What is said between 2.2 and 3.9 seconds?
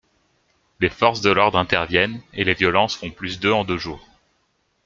et les violences font plus de en deux